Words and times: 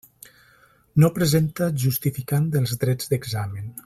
No 1.03 1.09
presenta 1.17 1.67
justificant 1.83 2.49
dels 2.57 2.75
drets 2.85 3.13
d'examen. 3.13 3.71